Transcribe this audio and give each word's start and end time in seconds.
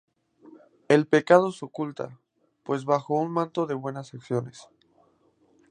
El 0.87 1.05
pecado 1.05 1.51
se 1.51 1.63
oculta, 1.63 2.17
pues, 2.63 2.85
bajo 2.85 3.13
un 3.13 3.29
manto 3.31 3.67
de 3.67 3.75
buenas 3.75 4.15
acciones. 4.15 4.67